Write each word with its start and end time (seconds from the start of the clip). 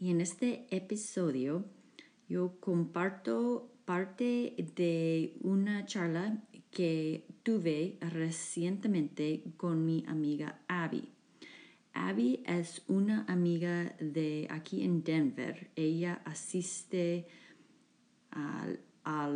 y 0.00 0.10
en 0.10 0.22
este 0.22 0.66
episodio 0.70 1.64
yo 2.28 2.58
comparto 2.58 3.70
parte 3.84 4.54
de 4.74 5.36
una 5.42 5.84
charla 5.84 6.42
que 6.70 7.26
tuve 7.42 7.98
recientemente 8.00 9.44
con 9.58 9.84
mi 9.84 10.04
amiga 10.08 10.62
Abby. 10.68 11.12
Abby 11.92 12.42
es 12.46 12.82
una 12.88 13.26
amiga 13.28 13.94
de 14.00 14.46
aquí 14.48 14.84
en 14.84 15.02
Denver. 15.02 15.70
Ella 15.76 16.22
asiste 16.24 17.26
a, 18.30 18.68
a 19.04 19.30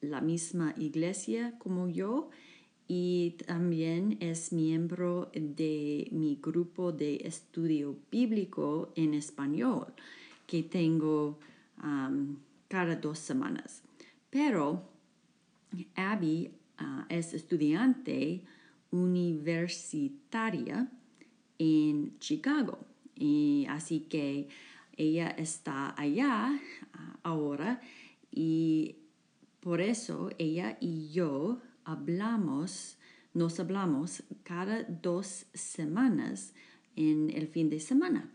la 0.00 0.20
misma 0.20 0.74
iglesia 0.76 1.54
como 1.58 1.88
yo 1.88 2.28
y 2.86 3.36
también 3.46 4.18
es 4.20 4.52
miembro 4.52 5.30
de 5.32 6.08
mi 6.12 6.38
grupo 6.42 6.92
de 6.92 7.16
estudio 7.24 7.96
bíblico 8.10 8.92
en 8.94 9.14
español 9.14 9.94
que 10.46 10.62
tengo 10.62 11.38
cada 12.68 12.96
dos 12.96 13.18
semanas. 13.18 13.82
Pero 14.30 14.82
Abby 15.94 16.50
uh, 16.80 17.04
es 17.08 17.34
estudiante 17.34 18.42
universitaria 18.90 20.88
en 21.58 22.18
Chicago. 22.18 22.78
Así 23.68 24.00
que 24.00 24.48
ella 24.96 25.28
está 25.30 25.94
allá 26.00 26.52
uh, 26.52 27.18
ahora 27.22 27.80
y 28.30 28.96
por 29.60 29.80
eso 29.80 30.30
ella 30.38 30.76
y 30.80 31.10
yo 31.10 31.60
hablamos, 31.84 32.98
nos 33.32 33.58
hablamos 33.60 34.22
cada 34.42 34.84
dos 34.84 35.46
semanas 35.54 36.54
en 36.96 37.30
el 37.30 37.48
fin 37.48 37.70
de 37.70 37.80
semana 37.80 38.30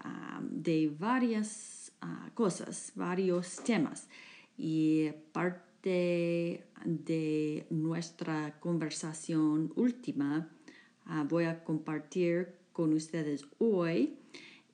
ah, 0.00 0.40
de 0.42 0.94
varias 0.98 1.92
ah, 2.00 2.30
cosas, 2.34 2.92
varios 2.94 3.56
temas. 3.64 4.08
Y 4.56 5.10
parte 5.32 6.66
de 6.84 7.66
nuestra 7.70 8.58
conversación 8.60 9.72
última 9.76 10.50
ah, 11.06 11.24
voy 11.28 11.44
a 11.44 11.62
compartir 11.64 12.54
con 12.72 12.92
ustedes 12.92 13.46
hoy 13.58 14.18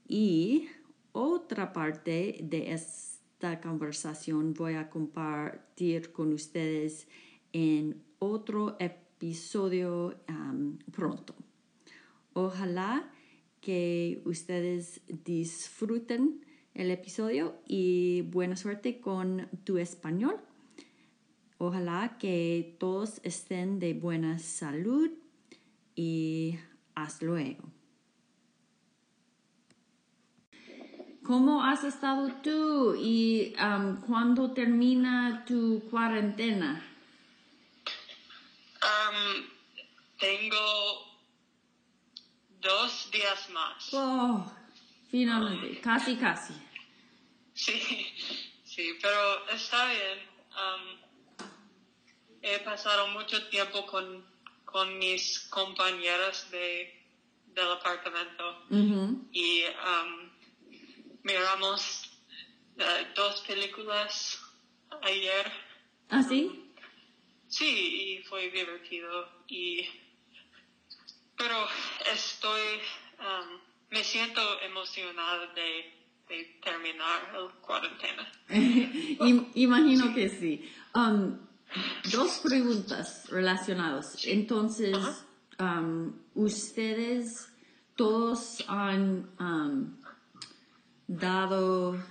y 0.09 0.69
otra 1.13 1.73
parte 1.73 2.39
de 2.43 2.73
esta 2.73 3.61
conversación 3.61 4.53
voy 4.55 4.75
a 4.75 4.91
compartir 4.91 6.13
con 6.13 6.33
ustedes 6.33 7.07
en 7.55 8.03
otro 8.19 8.77
episodio 8.81 10.19
pronto. 10.93 11.35
Ojalá 12.35 13.09
que 13.61 14.21
ustedes 14.27 15.01
disfruten 15.07 16.45
el 16.75 16.91
episodio 16.91 17.55
y 17.67 18.23
buena 18.23 18.57
suerte 18.57 19.01
con 19.01 19.49
tu 19.63 19.79
español. 19.79 20.37
Ojalá 21.59 22.19
que 22.19 22.77
todos 22.81 23.21
estén 23.23 23.79
de 23.79 23.95
buena 23.95 24.41
salud 24.41 25.11
y 25.95 26.59
hasta 26.97 27.25
luego. 27.25 27.63
¿Cómo 31.23 31.63
has 31.63 31.85
estado 31.85 32.33
tú 32.43 32.97
y 32.99 33.55
cuándo 34.07 34.51
termina 34.51 35.45
tu 35.47 35.81
cuarentena? 35.89 36.83
Tengo 40.19 41.19
dos 42.61 43.11
días 43.11 43.51
más. 43.51 43.89
Oh, 43.93 44.53
finalmente, 45.11 45.81
casi, 45.81 46.17
casi. 46.17 46.55
Sí, 47.57 47.81
sí, 48.65 48.99
pero 49.01 49.49
está 49.51 49.87
bien. 49.87 50.19
he 52.43 52.59
pasado 52.65 53.07
mucho 53.09 53.47
tiempo 53.49 53.87
con, 53.87 54.27
con 54.65 54.99
mis 54.99 55.39
compañeras 55.51 56.51
de, 56.51 57.01
del 57.47 57.71
apartamento 57.71 58.67
y 59.31 59.63
miramos 61.23 62.11
eh, 62.77 63.13
dos 63.15 63.41
películas 63.43 64.41
ayer. 65.03 65.53
¿Ah, 66.11 66.25
sí? 66.25 66.64
Sí, 67.57 68.19
y 68.19 68.23
fue 68.25 68.51
divertido. 68.51 69.29
Y, 69.47 69.87
pero 71.37 71.55
estoy, 72.13 72.81
um, 73.21 73.61
me 73.91 74.03
siento 74.03 74.41
emocionada 74.61 75.55
de, 75.55 75.93
terminar 76.65 77.33
la 77.33 77.49
cuarentena. 77.61 78.33
Imagino 79.55 80.13
que 80.15 80.29
sí. 80.31 80.69
Um, 80.97 81.39
dos 82.11 82.41
preguntas 82.43 83.29
relacionadas. 83.31 84.25
Entonces, 84.25 84.97
um, 85.61 86.13
ustedes 86.35 87.53
todos 87.95 88.65
han 88.67 89.29
dado 91.07 92.03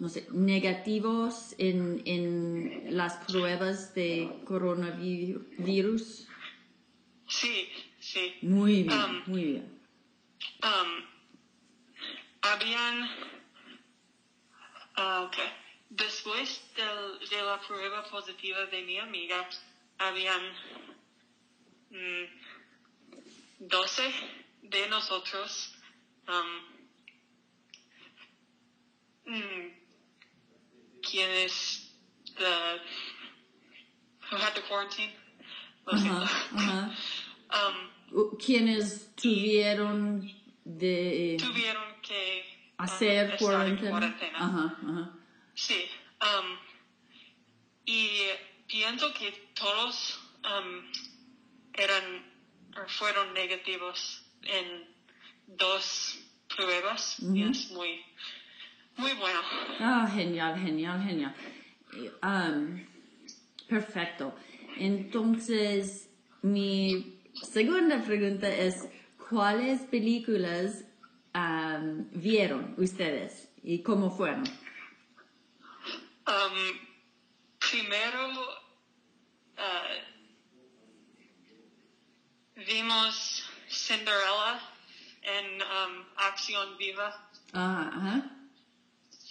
no 0.00 0.08
sé, 0.08 0.26
negativos 0.32 1.54
en, 1.58 2.02
en 2.06 2.96
las 2.96 3.16
pruebas 3.26 3.94
de 3.94 4.30
coronavirus? 4.46 6.26
Sí, 7.28 7.68
sí. 8.00 8.34
Muy 8.40 8.84
bien, 8.84 8.98
um, 8.98 9.22
muy 9.26 9.44
bien. 9.44 9.80
Um, 10.62 11.04
habían, 12.40 13.10
uh, 14.96 15.26
okay. 15.26 15.44
después 15.90 16.62
del, 16.76 17.28
de 17.28 17.42
la 17.42 17.60
prueba 17.60 18.02
positiva 18.08 18.64
de 18.66 18.82
mi 18.82 18.98
amiga, 18.98 19.46
habían 19.98 20.40
12 23.58 24.08
mm, 24.08 24.68
de 24.70 24.88
nosotros 24.88 25.74
um, 26.26 26.80
mm, 29.34 29.79
quienes 31.10 31.88
the, 32.38 32.78
who 34.30 34.36
had 34.36 34.54
to 34.54 34.62
quarantine. 34.62 35.10
um, 35.90 36.90
quienes 38.38 39.08
tuvieron 39.16 40.30
de 40.64 41.36
tuvieron 41.40 42.00
que 42.02 42.44
um, 42.78 42.84
hacer 42.84 43.36
cuarentena. 43.38 43.90
cuarentena. 43.90 44.38
Ajá, 44.38 44.76
ajá. 44.86 45.10
Sí. 45.54 45.88
Um, 46.20 46.58
y 47.86 48.28
pienso 48.68 49.12
que 49.14 49.32
todos 49.54 50.20
um, 50.44 50.84
eran 51.74 52.24
fueron 52.86 53.34
negativos 53.34 54.22
en 54.42 54.86
dos 55.46 56.18
pruebas 56.54 57.16
y 57.34 57.42
es 57.42 57.70
muy 57.72 58.04
muy 59.00 59.12
bueno. 59.14 59.40
Ah, 59.80 60.08
genial, 60.12 60.58
genial, 60.58 61.02
genial. 61.02 61.34
Um, 62.22 62.86
perfecto. 63.68 64.34
Entonces, 64.76 66.08
mi 66.42 67.20
segunda 67.42 68.02
pregunta 68.02 68.48
es, 68.48 68.88
¿cuáles 69.28 69.82
películas 69.82 70.84
um, 71.34 72.08
vieron 72.12 72.74
ustedes 72.78 73.48
y 73.62 73.82
cómo 73.82 74.10
fueron? 74.10 74.44
Um, 76.26 76.78
primero, 77.58 78.30
uh, 79.56 79.96
vimos 82.66 83.44
Cinderella 83.68 84.60
en 85.22 85.62
Acción 86.16 86.76
Viva. 86.78 87.30
Ah, 87.52 87.90
ajá. 87.92 88.39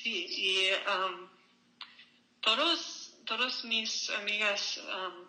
Sí, 0.01 0.27
y 0.29 0.71
um, 0.89 1.27
todos, 2.39 3.13
todos 3.25 3.65
mis 3.65 4.09
amigas 4.11 4.77
um, 4.77 5.27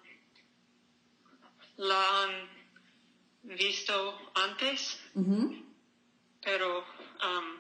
la 1.77 2.23
han 2.23 2.49
visto 3.43 4.31
antes, 4.35 5.01
pero 6.41 6.79
um, 6.79 7.59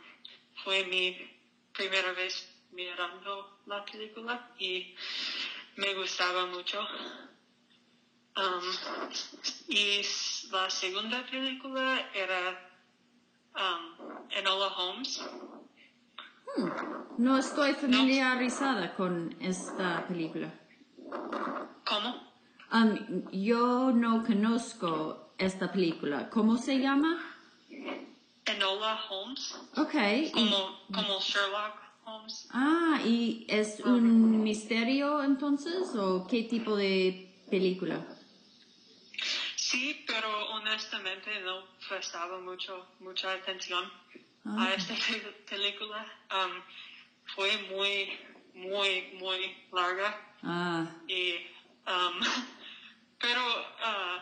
fue 0.62 0.84
mi 0.84 1.18
primera 1.72 2.12
vez 2.12 2.48
mirando 2.70 3.58
la 3.66 3.84
película 3.84 4.54
y 4.60 4.94
me 5.78 5.92
gustaba 5.94 6.46
mucho. 6.46 6.80
Um, 8.36 9.18
y 9.66 10.00
la 10.52 10.70
segunda 10.70 11.26
película 11.26 12.08
era 12.14 12.70
um, 13.56 14.30
Enola 14.30 14.68
Holmes. 14.68 15.20
Hmm. 16.56 16.68
No 17.18 17.38
estoy 17.38 17.74
familiarizada 17.74 18.94
con 18.94 19.36
esta 19.40 20.06
película. 20.08 20.52
¿Cómo? 21.84 22.30
Um, 22.72 23.30
yo 23.30 23.92
no 23.92 24.24
conozco 24.24 25.34
esta 25.38 25.70
película. 25.70 26.30
¿Cómo 26.30 26.56
se 26.56 26.78
llama? 26.78 27.18
Enola 28.46 29.00
Holmes. 29.08 29.56
Ok. 29.76 30.32
Como, 30.32 30.80
como 30.92 31.20
Sherlock 31.20 31.76
Holmes. 32.04 32.48
Ah, 32.52 33.00
¿y 33.04 33.44
es 33.48 33.80
un 33.80 34.42
misterio 34.42 35.22
entonces 35.22 35.94
o 35.94 36.26
qué 36.26 36.44
tipo 36.44 36.76
de 36.76 37.44
película? 37.50 38.06
Sí, 39.56 40.04
pero 40.06 40.28
honestamente 40.54 41.40
no 41.42 41.64
prestaba 41.88 42.40
mucho, 42.40 42.86
mucha 43.00 43.32
atención 43.32 43.84
a 44.44 44.50
Ah. 44.64 44.74
esta 44.74 44.94
pe- 45.06 45.44
película. 45.48 46.04
Um, 46.30 46.62
fue 47.34 47.56
muy, 47.70 48.18
muy, 48.54 49.12
muy 49.20 49.56
larga 49.72 50.18
Ah, 50.42 50.86
y, 51.06 51.34
um, 51.86 52.20
pero 53.20 53.40
uh, 53.44 54.20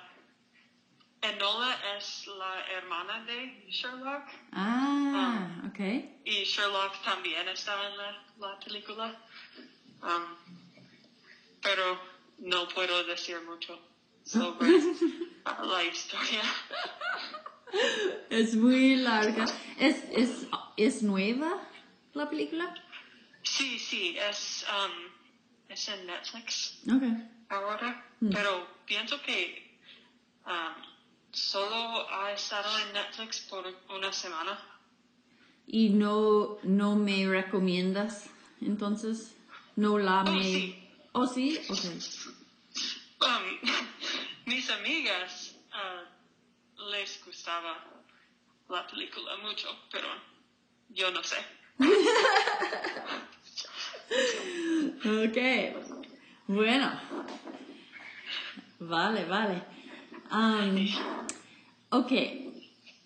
Enola 1.23 1.97
es 1.97 2.27
la 2.27 2.61
hermana 2.77 3.25
de 3.25 3.65
Sherlock 3.71 4.25
ah, 4.53 5.63
ok. 5.69 5.79
y 6.25 6.45
Sherlock 6.45 7.03
también 7.03 7.49
estaba 7.49 7.87
en 7.89 7.97
la, 7.97 8.25
la 8.39 8.59
película. 8.61 9.17
Um, 10.03 10.37
pero 11.63 11.99
no 12.39 12.69
puedo 12.69 13.03
decir 13.05 13.41
mucho 13.43 13.81
sobre 14.25 14.71
la 15.63 15.85
historia. 15.85 16.43
Es 18.31 18.55
muy 18.55 18.97
larga. 18.97 19.45
¿Es, 19.79 20.05
es, 20.13 20.47
es 20.77 21.03
nueva 21.03 21.63
la 22.15 22.29
película? 22.29 22.75
Sí, 23.43 23.79
sí, 23.79 24.17
es, 24.19 24.65
um, 24.69 25.13
es 25.69 25.89
en 25.89 26.07
Netflix 26.07 26.81
Ok. 26.95 27.03
ahora, 27.49 28.05
pero 28.33 28.67
pienso 28.87 29.21
que 29.23 29.79
um, 30.47 30.83
solo 31.33 32.09
ha 32.11 32.33
estado 32.33 32.69
en 32.87 32.93
Netflix 32.93 33.41
por 33.41 33.65
una 33.95 34.13
semana. 34.13 34.59
¿Y 35.67 35.91
no, 35.91 36.59
no 36.63 36.97
me 36.97 37.27
recomiendas 37.29 38.29
entonces? 38.61 39.35
¿No 39.77 39.99
la 39.99 40.23
Oh, 40.23 40.33
me... 40.33 40.43
sí. 40.43 40.89
¿Oh, 41.13 41.27
sí? 41.27 41.61
Ok. 41.69 41.85
Um, 43.21 43.71
mis 44.47 44.71
amigas 44.71 45.55
uh, 45.73 46.08
les 46.91 47.21
gustaba 47.25 47.77
la 48.69 48.87
película 48.87 49.37
mucho, 49.39 49.69
pero 49.91 50.09
yo 50.91 51.11
no 51.11 51.23
sé. 51.23 51.37
Ok. 55.05 55.39
Bueno. 56.47 57.01
Vale, 58.81 59.25
vale. 59.27 59.63
Um, 60.31 60.89
ok. 61.91 62.13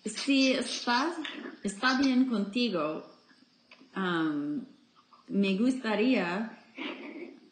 Si 0.05 0.51
estás, 0.51 1.15
está 1.63 1.97
bien 1.99 2.29
contigo, 2.29 3.05
um, 3.95 4.65
me 5.27 5.55
gustaría 5.57 6.57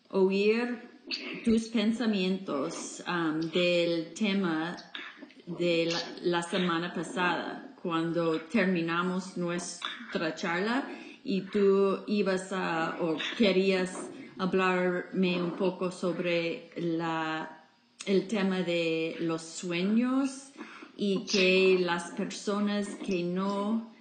oír 0.10 0.90
tus 1.44 1.68
pensamientos 1.70 3.04
um, 3.08 3.40
del 3.42 4.14
tema 4.14 4.78
de 5.58 5.94
la, 6.22 6.42
semana 6.42 6.94
pasada, 6.94 7.76
cuando 7.82 8.42
terminamos 8.42 9.38
nuestra 9.38 10.36
charla 10.36 10.88
y 11.24 11.42
tú 11.42 12.00
ibas 12.08 12.52
a 12.52 12.98
o 13.02 13.18
querías 13.38 14.10
hablarme 14.38 15.42
un 15.42 15.52
poco 15.52 15.92
sobre 15.92 16.72
la, 16.76 17.66
el 18.06 18.28
tema 18.28 18.62
de 18.62 19.18
los 19.20 19.42
sueños 19.42 20.52
y 20.98 21.26
que 21.26 21.78
las 21.80 22.12
personas 22.12 22.88
que 23.06 23.24
no 23.24 23.92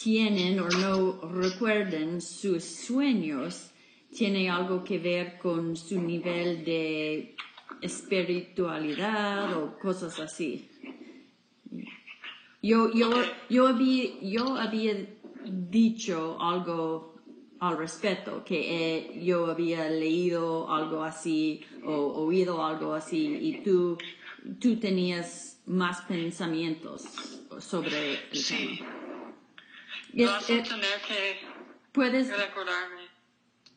tienen 0.00 0.58
o 0.60 0.68
no 0.68 1.20
recuerden 1.32 2.20
sus 2.20 2.64
sueños 2.64 3.70
tiene 4.14 4.50
algo 4.50 4.84
que 4.84 4.98
ver 4.98 5.38
con 5.38 5.76
su 5.76 6.00
nivel 6.00 6.64
de 6.64 7.34
espiritualidad 7.80 9.56
o 9.56 9.78
cosas 9.78 10.18
así. 10.20 10.68
Yo, 12.62 12.92
yo, 12.92 13.10
yo, 13.48 13.66
había, 13.68 14.20
yo 14.20 14.56
había 14.56 14.94
dicho 15.44 16.40
algo 16.40 17.20
al 17.58 17.78
respecto, 17.78 18.44
que 18.44 18.96
eh, 18.98 19.24
yo 19.24 19.46
había 19.46 19.88
leído 19.88 20.72
algo 20.72 21.02
así 21.02 21.64
o 21.84 21.92
oído 22.24 22.64
algo 22.64 22.94
así 22.94 23.38
y 23.40 23.62
tú, 23.62 23.98
tú 24.60 24.76
tenías 24.76 25.60
más 25.66 26.02
pensamientos 26.02 27.02
sobre 27.60 28.12
el 28.30 28.36
Sí. 28.36 28.78
tema. 28.80 28.90
Es- 30.14 30.26
Vas 30.30 30.50
a 30.50 30.52
eh, 30.54 30.62
tener 30.62 31.00
que 31.06 31.40
puedes, 31.92 32.28
recordarme. 32.36 33.02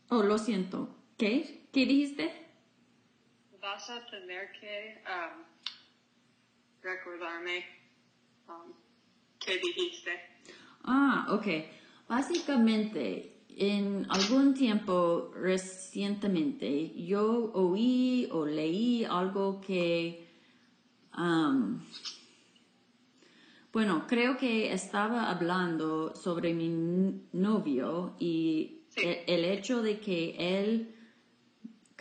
oh, 0.09 0.21
lo 0.24 0.38
siento, 0.38 0.89
¿qué? 1.18 1.68
¿Qué 1.71 1.86
dijiste? 1.86 2.44
Vas 3.65 3.89
a 3.89 4.00
tener 4.06 4.51
que 4.62 5.01
um, 5.09 5.44
recordarme 6.83 7.65
um, 8.47 8.71
qué 9.39 9.57
dijiste. 9.57 10.12
Ah, 10.83 11.25
ok. 11.31 11.47
Básicamente, 12.07 13.33
en 13.57 14.06
algún 14.12 14.53
tiempo 14.53 15.31
recientemente, 15.33 16.94
yo 17.07 17.51
oí 17.56 18.29
o 18.31 18.45
leí 18.45 19.03
algo 19.03 19.59
que, 19.62 20.27
am, 21.13 21.83
bueno, 23.73 24.06
creo 24.07 24.38
que 24.38 24.71
estaba 24.73 25.31
hablando 25.31 26.15
sobre 26.15 26.53
mi 26.53 26.69
novio 27.33 28.15
y 28.19 28.84
Sí. 28.89 29.01
e- 29.01 29.24
el 29.27 29.43
hecho 29.43 29.81
de 29.81 30.00
que 30.00 30.36
él 30.38 30.94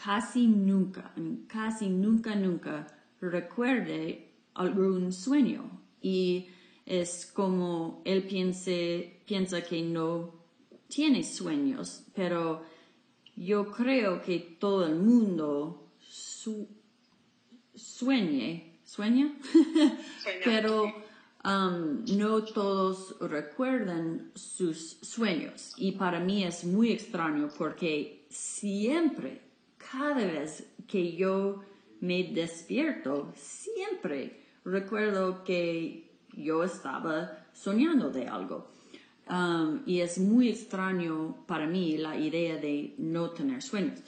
casi 0.04 0.46
nunca, 0.46 1.12
casi 1.48 1.88
nunca, 1.88 2.34
nunca 2.34 2.86
recuerde 3.20 4.32
algún 4.54 5.12
sueño. 5.12 5.80
Y 6.02 6.46
es 6.84 7.30
como 7.34 8.02
él 8.04 8.24
piense, 8.24 9.22
piensa 9.26 9.62
que 9.62 9.82
no 9.82 10.34
tiene 10.88 11.22
sueños, 11.24 12.04
pero 12.14 12.62
yo 13.36 13.70
creo 13.70 14.20
que 14.20 14.38
todo 14.60 14.86
el 14.86 14.96
mundo 14.96 15.88
su- 16.00 16.68
sueñe, 17.74 18.78
sueña, 18.84 19.34
Sueña, 20.22 20.40
pero 20.44 20.84
um, 21.44 22.04
no 22.16 22.44
todos 22.44 23.16
recuerdan 23.20 24.30
sus 24.34 24.98
sueños 25.00 25.72
y 25.78 25.92
para 25.92 26.20
mí 26.20 26.44
es 26.44 26.64
muy 26.64 26.92
extraño 26.92 27.48
porque 27.58 28.26
siempre, 28.30 29.40
cada 29.96 30.14
vez 30.14 30.66
que 30.88 31.14
yo 31.14 31.62
me 32.00 32.24
despierto, 32.24 33.32
siempre 33.36 34.40
recuerdo 34.64 35.44
que 35.44 36.10
yo 36.32 36.64
estaba 36.64 37.46
soñando 37.52 38.10
de 38.10 38.26
algo. 38.26 38.68
Um, 39.28 39.80
y 39.86 40.00
es 40.00 40.18
muy 40.18 40.50
extraño 40.50 41.44
para 41.46 41.66
mí 41.66 41.96
la 41.96 42.18
idea 42.18 42.56
de 42.56 42.94
no 42.98 43.30
tener 43.30 43.62
sueños. 43.62 44.00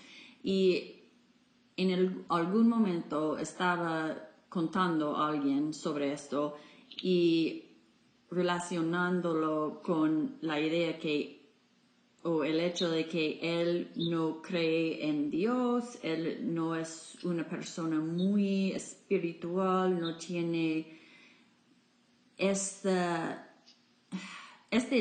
Y 0.42 0.96
en 1.76 2.24
algún 2.28 2.68
momento 2.68 3.38
estaba 3.38 4.16
contando 4.48 5.16
a 5.16 5.28
alguien 5.28 5.72
sobre 5.72 6.12
esto 6.12 6.56
y 7.02 7.64
relacionándolo 8.30 9.80
con 9.82 10.36
la 10.40 10.60
idea 10.60 10.98
que 10.98 11.35
o 12.26 12.42
el 12.42 12.58
hecho 12.58 12.90
de 12.90 13.06
que 13.06 13.38
él 13.40 13.92
no 13.94 14.42
cree 14.42 15.08
en 15.08 15.30
Dios, 15.30 15.96
él 16.02 16.40
no 16.52 16.74
es 16.74 17.16
una 17.22 17.48
persona 17.48 18.00
muy 18.00 18.72
espiritual, 18.72 20.00
no 20.00 20.16
tiene 20.16 20.98
este 22.36 23.30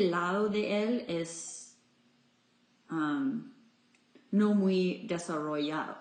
lado 0.08 0.48
de 0.48 0.84
él 0.84 1.04
es 1.08 1.76
um, 2.90 3.52
no 4.30 4.54
muy 4.54 5.04
desarrollado. 5.08 5.96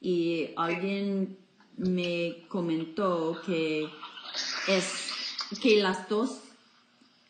Y 0.00 0.50
alguien 0.56 1.38
me 1.76 2.46
comentó 2.48 3.36
que 3.44 3.88
es 4.68 5.10
que 5.60 5.82
las 5.82 6.08
dos, 6.08 6.40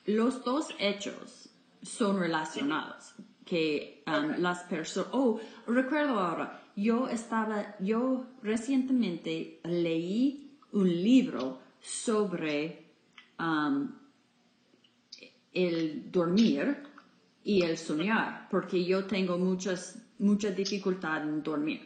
los 0.04 0.44
dos 0.44 0.68
hechos 0.78 1.41
son 1.82 2.18
relacionados. 2.18 3.14
que 3.44 4.02
um, 4.06 4.40
las 4.40 4.60
personas... 4.64 5.10
Oh, 5.12 5.40
recuerdo 5.66 6.18
ahora, 6.18 6.62
yo 6.76 7.08
estaba, 7.08 7.76
yo 7.80 8.24
recientemente 8.42 9.60
leí 9.64 10.58
un 10.72 10.88
libro 10.88 11.60
sobre 11.80 12.94
um, 13.38 13.92
el 15.52 16.10
dormir 16.10 16.78
y 17.44 17.62
el 17.62 17.76
soñar, 17.76 18.48
porque 18.50 18.84
yo 18.84 19.04
tengo 19.04 19.36
muchas, 19.36 19.98
mucha 20.18 20.50
dificultad 20.50 21.22
en 21.22 21.42
dormir. 21.42 21.80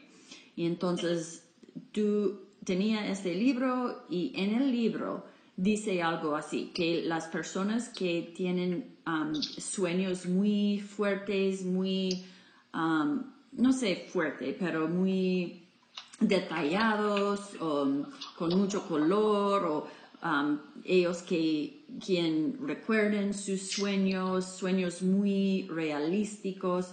Y 0.54 0.66
entonces 0.66 1.48
tú 1.90 2.42
tenía 2.64 3.08
este 3.10 3.34
libro 3.34 4.04
y 4.08 4.32
en 4.36 4.54
el 4.54 4.70
libro 4.70 5.24
dice 5.56 6.02
algo 6.02 6.36
así, 6.36 6.70
que 6.74 7.02
las 7.02 7.26
personas 7.26 7.88
que 7.88 8.32
tienen 8.36 8.96
um, 9.06 9.34
sueños 9.34 10.26
muy 10.26 10.80
fuertes, 10.80 11.64
muy, 11.64 12.24
um, 12.74 13.24
no 13.52 13.72
sé 13.72 14.06
fuerte, 14.12 14.56
pero 14.58 14.86
muy 14.86 15.66
detallados, 16.20 17.54
o, 17.60 18.06
con 18.36 18.58
mucho 18.58 18.86
color, 18.86 19.64
o 19.64 19.88
um, 20.22 20.58
ellos 20.84 21.22
que 21.22 21.86
quien 22.04 22.58
recuerden 22.60 23.32
sus 23.32 23.70
sueños, 23.70 24.44
sueños 24.44 25.02
muy 25.02 25.66
realísticos, 25.70 26.92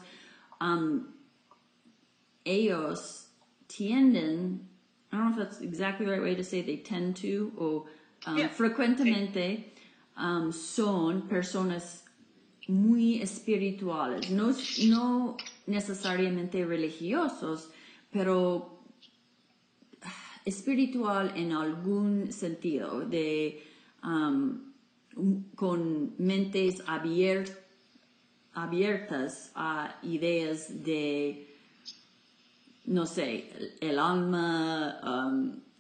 ellos 2.46 3.28
tienden, 3.68 4.70
I 5.12 5.18
don't 5.18 5.36
know 5.36 5.42
if 5.42 5.50
that's 5.50 5.62
exactly 5.62 6.06
the 6.06 6.12
right 6.14 6.22
way 6.22 6.36
to 6.36 6.44
say 6.44 6.62
they 6.62 6.78
tend 6.78 7.18
to, 7.18 7.52
o 7.58 7.86
Um, 8.26 8.50
frecuentemente 8.50 9.74
um, 10.18 10.52
son 10.52 11.28
personas 11.28 12.04
muy 12.68 13.22
espirituales, 13.22 14.30
no, 14.30 14.52
no 14.88 15.38
necesariamente 15.68 16.66
religiosos, 16.66 17.70
pero 18.12 18.80
espiritual 20.46 21.34
en 21.36 21.52
algún 21.52 22.32
sentido, 22.32 23.02
de, 23.02 23.62
um, 24.04 24.72
con 25.56 26.16
mentes 26.18 26.82
abiertas 28.54 29.52
a 29.56 30.00
ideas 30.04 30.84
de, 30.84 31.54
no 32.86 33.06
sé, 33.06 33.78
el, 33.82 34.00
alma, 34.00 35.00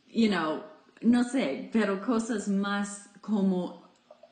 you 0.10 0.28
know, 0.30 0.73
no 1.04 1.24
sé, 1.24 1.70
pero 1.72 2.02
cosas 2.02 2.48
más 2.48 3.10
como 3.22 3.84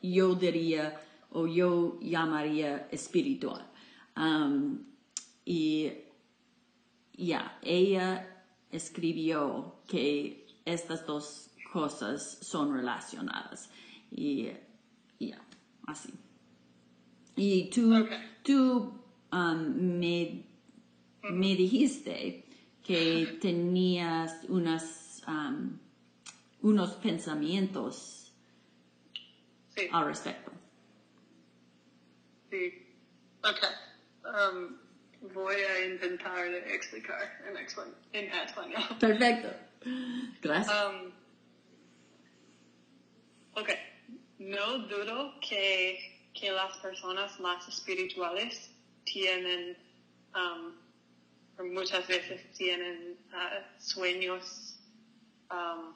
yo 0.02 0.36
diría 0.36 1.00
o 1.32 1.48
yo 1.48 2.00
llamaría 2.02 2.88
espiritual. 2.92 3.66
Um, 4.16 4.80
y 5.46 5.92
ya, 7.14 7.58
ella 7.62 8.46
escribió 8.70 9.76
que 9.88 10.46
estas 10.66 11.06
dos 11.06 11.50
cosas 11.72 12.40
son 12.42 12.74
relacionadas. 12.74 13.70
Y 14.12 14.50
ya, 15.20 15.42
así. 15.88 16.14
Y 17.36 17.70
tú, 17.70 18.08
tú 18.44 18.94
um, 19.32 20.00
me, 20.00 20.46
me, 21.32 21.56
dijiste 21.56 22.46
que 22.84 23.38
tenías 23.42 24.44
unas... 24.50 25.24
Um, 25.28 25.80
unos 26.62 26.96
pensamientos 26.96 28.34
al 29.92 30.06
respecto. 30.06 30.52
Sí. 32.50 32.88
Ok. 33.44 33.66
Um, 34.26 34.78
voy 35.34 35.56
a 35.56 35.86
intentar 35.86 36.48
explicar 36.48 37.42
en, 37.46 37.58
español. 37.58 38.84
Perfecto. 39.00 39.50
Gracias. 40.42 40.86
Um, 40.86 41.12
ok. 43.54 43.70
No 44.40 44.80
dudo 44.88 45.40
que, 45.40 46.30
que 46.34 46.52
las 46.52 46.78
personas 46.78 47.40
más 47.40 47.68
espirituales 47.68 48.72
tienen, 49.04 49.78
um, 50.36 51.72
muchas 51.72 52.08
veces 52.08 52.52
tienen 52.54 53.18
uh, 53.32 53.82
sueños 53.82 54.80
um, 55.52 55.94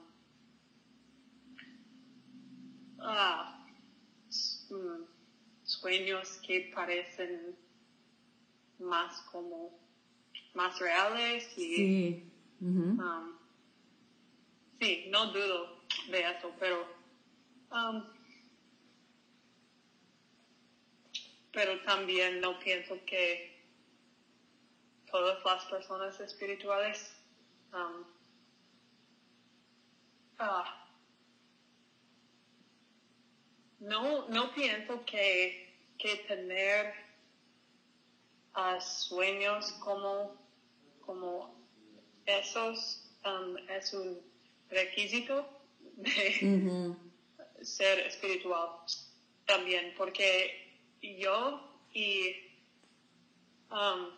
ah, 3.06 3.66
mm, 4.70 5.04
sueños 5.64 6.38
que 6.46 6.72
parecen 6.74 7.56
más 8.80 9.22
como 9.32 9.72
más 10.54 10.80
reales 10.80 11.58
y 11.58 11.76
sí. 11.76 12.24
Um, 12.60 13.34
sí 14.80 15.06
no 15.08 15.28
dudo 15.28 15.70
de 16.10 16.20
eso 16.22 16.54
pero 16.60 16.88
um, 17.72 18.04
pero 21.52 21.80
también 21.82 22.40
no 22.42 22.58
pienso 22.60 23.04
que 23.06 23.54
todas 25.10 25.44
las 25.46 25.66
personas 25.66 26.20
espirituales 26.20 27.16
um, 27.74 28.04
ah, 30.40 30.85
no, 33.80 34.28
no 34.30 34.54
pienso 34.54 35.04
que, 35.06 35.94
que 35.98 36.18
tener 36.28 36.94
uh, 38.56 38.82
sueños 38.82 39.72
como, 39.74 40.36
como 41.02 41.56
esos 42.26 43.12
um, 43.26 43.58
es 43.70 43.94
un 43.94 44.22
requisito 44.70 45.48
de 45.98 46.96
ser 47.62 48.00
espiritual 48.00 48.70
también, 49.46 49.94
porque 49.98 50.80
yo 51.02 51.62
y 51.94 52.36
um, 53.72 54.10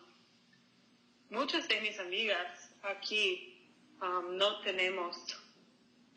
muchas 1.30 1.68
de 1.68 1.80
mis 1.80 1.98
amigas 1.98 2.70
aquí 2.82 3.70
um, 4.00 4.36
no 4.36 4.60
tenemos 4.62 5.16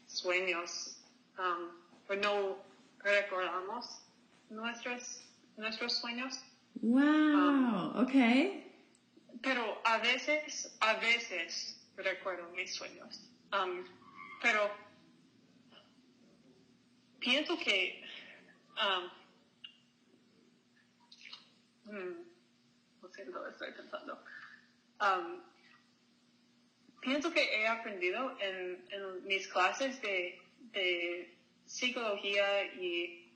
sueños, 0.07 0.98
o 1.38 2.15
no 2.15 2.70
recordamos 3.03 4.01
nuestros, 4.50 5.24
nuestros 5.58 6.00
sueños. 6.00 6.39
Wow, 6.75 7.01
um, 7.01 7.98
ok. 7.98 8.13
Pero 9.41 9.81
a 9.86 9.98
veces, 9.98 10.77
a 10.81 10.93
veces 10.96 11.79
recuerdo 11.96 12.50
mis 12.51 12.74
sueños. 12.74 13.22
Um, 13.51 13.84
pero 14.41 14.72
pienso 17.20 17.58
que 17.58 18.03
um, 18.77 19.10
hmm, 21.91 22.25
no 23.01 23.10
sé 23.10 23.25
lo 23.25 23.48
estoy 23.48 23.72
pensando. 23.74 24.24
Um, 25.00 25.41
pienso 27.01 27.31
que 27.31 27.41
he 27.41 27.67
aprendido 27.67 28.38
en, 28.39 28.86
en 28.91 29.24
mis 29.25 29.48
clases 29.48 30.01
de, 30.01 30.39
de 30.72 31.40
psicología 31.71 32.65
y, 32.73 33.31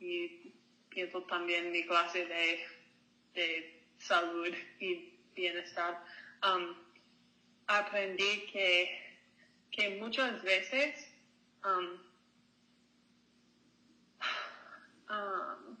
y 0.00 0.52
pienso 0.88 1.22
también 1.22 1.70
mi 1.70 1.86
clase 1.86 2.26
de, 2.26 2.66
de 3.34 3.84
salud 3.98 4.52
y 4.80 5.14
bienestar, 5.34 6.04
um, 6.42 6.74
aprendí 7.68 8.46
que, 8.52 9.18
que 9.70 10.00
muchas 10.00 10.42
veces 10.42 11.08
um, 11.64 12.00
um, 15.08 15.76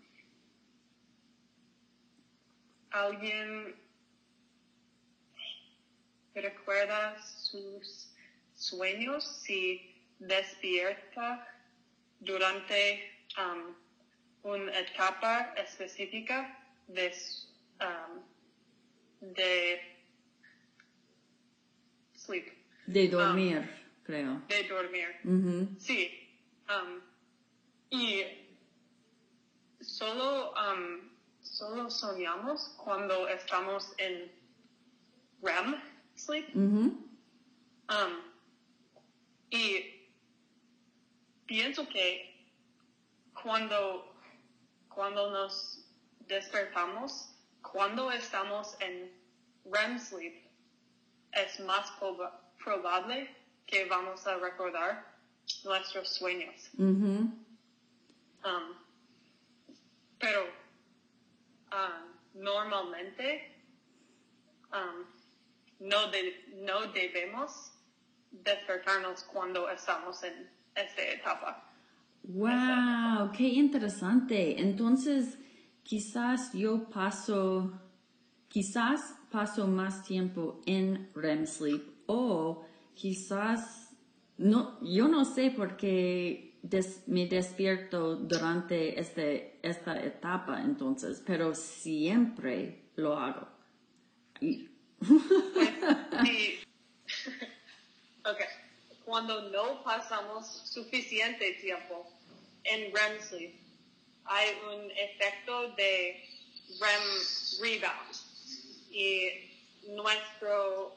alguien 2.90 3.76
recuerda 6.34 7.20
sus 7.20 8.12
sueños 8.54 9.24
si 9.42 9.92
despierta 10.20 11.53
durante 12.24 13.10
um, 13.38 13.74
una 14.42 14.72
etapa 14.78 15.54
específica 15.56 16.58
de, 16.88 17.12
um, 17.80 19.32
de 19.34 19.80
sleep. 22.14 22.52
De 22.86 23.08
dormir, 23.08 23.58
um, 23.58 24.04
creo. 24.04 24.42
De 24.48 24.64
dormir. 24.68 25.16
Sí. 25.78 26.10
Um, 26.68 27.00
y 27.90 28.22
solo, 29.80 30.54
solo 31.40 31.90
soñamos 31.90 32.74
cuando 32.76 33.28
estamos 33.28 33.92
en 33.98 34.30
REM 35.42 35.80
sleep. 36.16 36.48
y 39.50 39.93
pienso 41.46 41.88
que 41.88 42.34
cuando, 43.42 44.14
cuando 44.88 45.30
nos 45.30 45.80
despertamos 46.26 47.30
cuando 47.62 48.10
estamos 48.12 48.76
en 48.80 49.10
REM 49.64 49.98
sleep, 49.98 50.34
es 51.32 51.58
más 51.60 51.90
proba- 51.98 52.38
probable 52.62 53.34
que 53.66 53.86
vamos 53.86 54.26
a 54.26 54.36
recordar 54.36 55.04
nuestros 55.64 56.10
sueños. 56.10 56.70
Um, 58.44 58.74
pero 60.18 60.44
um, 61.72 62.12
normalmente 62.34 63.50
um, 64.72 65.06
no, 65.80 66.10
de- 66.10 66.44
no 66.56 66.86
debemos 66.92 67.72
despertarnos 68.30 69.24
cuando 69.24 69.68
estamos 69.70 70.22
en 70.22 70.50
esta 70.74 71.02
etapa. 71.02 71.70
Wow, 72.24 73.30
qué 73.36 73.48
interesante. 73.48 74.60
Entonces, 74.60 75.38
quizás 75.82 76.52
yo 76.52 76.88
paso, 76.88 77.72
quizás 78.48 79.16
paso 79.30 79.66
más 79.68 80.02
tiempo 80.04 80.60
en 80.66 81.10
REM 81.14 81.46
sleep 81.46 81.82
o 82.06 82.64
quizás, 82.94 83.94
no, 84.38 84.80
yo 84.82 85.08
no 85.08 85.24
sé 85.24 85.50
por 85.50 85.76
qué 85.76 86.58
des- 86.62 87.02
me 87.06 87.26
despierto 87.26 88.16
durante 88.16 88.98
este, 88.98 89.58
esta 89.62 90.02
etapa 90.02 90.62
entonces, 90.62 91.22
pero 91.26 91.54
siempre 91.54 92.90
lo 92.96 93.18
hago. 93.18 93.46
Y- 94.40 94.68
Y- 96.24 96.58
ok, 98.24 98.40
cuando 99.04 99.42
no 99.50 99.82
pasamos 99.84 100.46
suficiente 100.46 101.52
tiempo 101.60 102.06
en 102.64 102.92
REM 102.94 103.20
sleep, 103.20 103.54
hay 104.24 104.48
un 104.72 104.90
efecto 104.92 105.68
de 105.74 106.22
REM 106.80 107.02
rebound. 107.60 108.16
Y 108.90 109.28
nuestro 109.88 110.94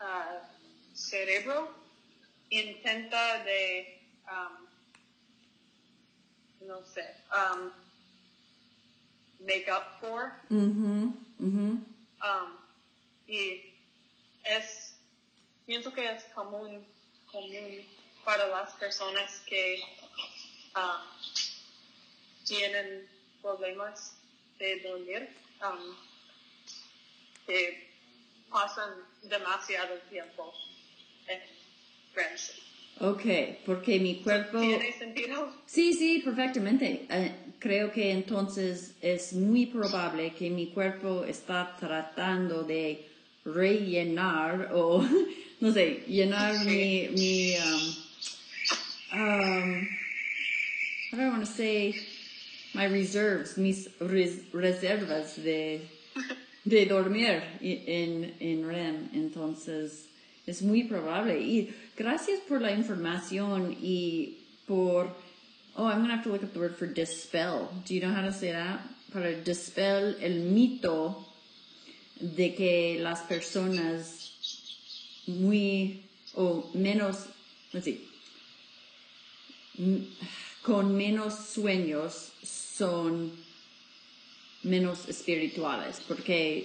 ah, 0.00 0.40
cerebro 0.94 1.68
intenta 2.50 3.44
de, 3.44 4.00
um, 4.26 4.66
no 6.66 6.82
sé, 6.86 7.14
um, 7.32 7.70
make 9.40 9.68
up 9.68 10.00
for. 10.00 10.32
Ujú, 10.50 11.12
ujú. 11.38 11.78
Um, 12.20 12.58
y 13.28 13.62
es, 14.44 14.87
pienso 15.68 15.92
que 15.92 16.02
es 16.10 16.24
común, 16.34 16.82
común 17.30 17.84
para 18.24 18.48
las 18.48 18.72
personas 18.72 19.42
que 19.46 19.78
um, 20.74 22.46
tienen 22.46 23.06
problemas 23.42 24.16
de 24.58 24.80
dormir, 24.80 25.28
um, 25.62 25.94
que 27.46 27.86
pasan 28.50 28.90
demasiado 29.24 29.94
tiempo 30.08 30.54
en 31.26 32.38
sleep. 32.38 32.64
Ok, 33.00 33.64
porque 33.66 34.00
mi 34.00 34.22
cuerpo... 34.22 34.58
¿Tiene 34.58 34.90
sentido? 34.92 35.52
Sí, 35.66 35.92
sí, 35.92 36.20
perfectamente. 36.24 37.06
Eh, 37.10 37.32
creo 37.58 37.92
que 37.92 38.10
entonces 38.10 38.96
es 39.02 39.34
muy 39.34 39.66
probable 39.66 40.34
que 40.34 40.48
mi 40.48 40.68
cuerpo 40.68 41.24
está 41.24 41.76
tratando 41.78 42.64
de 42.64 43.06
rellenar 43.44 44.70
o, 44.72 45.04
no 45.60 45.72
sé, 45.72 46.04
llenar 46.06 46.64
mi, 46.64 47.08
mi, 47.08 47.56
um, 47.56 49.20
um, 49.20 49.88
I 51.12 51.28
want 51.28 51.44
to 51.44 51.46
say, 51.50 51.94
my 52.74 52.84
reserves, 52.84 53.56
mis 53.56 53.88
res- 54.00 54.44
reservas 54.52 55.36
de, 55.42 55.80
de 56.64 56.86
dormir 56.86 57.42
en, 57.60 58.34
en 58.40 58.68
REM. 58.68 59.10
Entonces, 59.14 60.06
es 60.46 60.62
muy 60.62 60.84
probable. 60.84 61.40
Y 61.40 61.74
gracias 61.96 62.40
por 62.46 62.60
la 62.60 62.72
información 62.72 63.76
y 63.82 64.38
por, 64.66 65.14
oh, 65.76 65.86
I'm 65.86 65.98
going 65.98 66.08
to 66.08 66.14
have 66.14 66.24
to 66.24 66.30
look 66.30 66.42
up 66.44 66.52
the 66.52 66.60
word 66.60 66.76
for 66.76 66.86
dispel. 66.86 67.70
Do 67.86 67.94
you 67.94 68.00
know 68.00 68.12
how 68.12 68.22
to 68.22 68.32
say 68.32 68.52
that? 68.52 68.80
Para 69.12 69.34
dispel 69.42 70.16
el 70.20 70.42
mito 70.52 71.24
de 72.20 72.54
que 72.54 72.98
las 73.00 73.22
personas 73.22 74.17
muy 75.28 76.10
o 76.32 76.70
menos, 76.74 77.26
m- 79.78 80.06
con 80.62 80.96
menos 80.96 81.34
sueños 81.34 82.32
son 82.42 83.30
menos 84.62 85.08
espirituales, 85.08 86.02
porque 86.06 86.64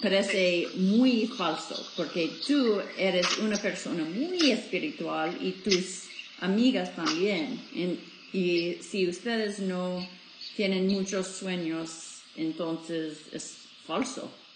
parece 0.00 0.72
muy 0.76 1.26
falso, 1.26 1.74
porque 1.96 2.28
tú 2.46 2.80
eres 2.96 3.38
una 3.38 3.60
persona 3.60 4.04
muy 4.04 4.50
espiritual 4.50 5.38
y 5.40 5.52
tus 5.62 6.04
amigas 6.40 6.94
también. 6.96 7.60
Y 8.32 8.82
si 8.82 9.08
ustedes 9.08 9.60
no 9.60 10.08
tienen 10.56 10.88
muchos 10.88 11.26
sueños, 11.26 12.22
entonces 12.36 13.28
es 13.32 13.68
falso. 13.86 14.47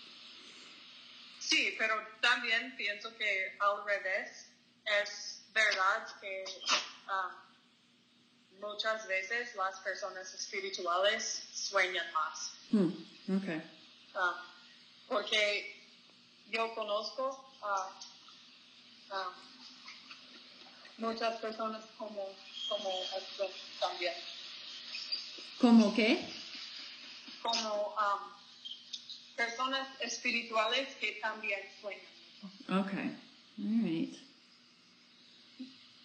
Sí, 1.52 1.74
pero 1.78 1.94
también 2.22 2.74
pienso 2.76 3.14
que 3.18 3.56
al 3.60 3.84
revés 3.84 4.48
es 5.02 5.44
verdad 5.52 6.06
que 6.18 6.44
um, 7.06 8.60
muchas 8.60 9.06
veces 9.06 9.54
las 9.54 9.78
personas 9.80 10.32
espirituales 10.32 11.44
sueñan 11.52 12.10
más. 12.14 12.52
Hmm, 12.70 13.36
okay. 13.36 13.60
Um, 14.14 14.34
porque 15.08 15.78
yo 16.48 16.74
conozco 16.74 17.54
a 17.60 18.00
a 19.10 19.30
muchas 20.96 21.38
personas 21.38 21.84
como, 21.98 22.34
como 22.66 22.90
esto 23.18 23.50
también. 23.78 24.14
¿Cómo 25.60 25.94
qué? 25.94 26.26
Como 27.42 27.88
um, 27.88 28.42
personas 29.44 29.88
espirituales 30.00 30.88
que 31.00 31.18
también 31.20 31.60
sueñan. 31.80 32.82
Okay. 32.84 33.16
All 33.58 33.82
right. 33.84 34.14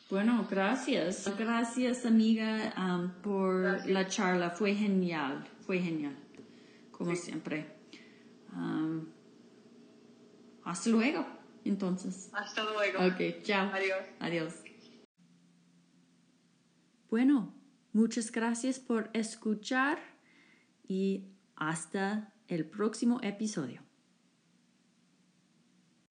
Bueno, 0.10 0.47
gracias. 0.50 1.30
Gracias, 1.38 2.06
amiga, 2.06 2.73
um, 2.78 3.10
por 3.21 3.62
Gracias. 3.62 3.89
la 3.89 4.08
charla. 4.08 4.50
Fue 4.52 4.73
genial. 4.73 5.45
Fue 5.65 5.80
genial. 5.80 6.15
Como 6.91 7.15
siempre. 7.15 7.65
Um, 8.54 9.06
hasta 10.63 10.89
luego. 10.89 11.26
Entonces. 11.65 12.30
Hasta 12.34 12.63
luego. 12.63 13.06
Ok, 13.06 13.43
chao. 13.43 13.69
Adiós. 13.73 14.06
Adiós. 14.19 14.54
Bueno, 17.10 17.54
muchas 17.93 18.32
gracias 18.32 18.80
por 18.80 19.10
escuchar 19.13 20.00
y 20.88 21.26
hasta 21.56 22.34
el 22.47 22.65
próximo 22.65 23.19
episodio. 23.23 23.87